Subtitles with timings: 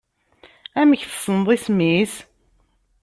[0.79, 2.13] Amek tessneḍ isem-is?